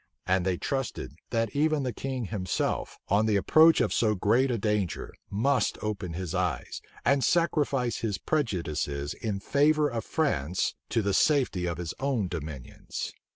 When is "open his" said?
5.83-6.33